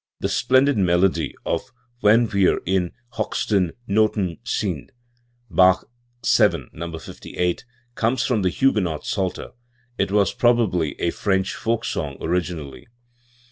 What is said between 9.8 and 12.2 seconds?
it was probably a French folk song